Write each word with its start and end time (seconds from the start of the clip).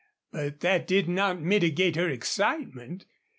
But 0.31 0.61
that 0.61 0.87
did 0.87 1.07
not 1.07 1.39
mitigate 1.39 1.95
her 1.95 2.09
excitement. 2.09 3.05